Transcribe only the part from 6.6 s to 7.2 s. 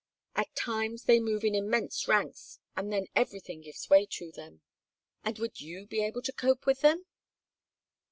with them?"